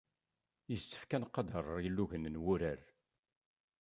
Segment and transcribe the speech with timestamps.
[0.71, 2.81] Yessefk ad nqader ilugan n wurar.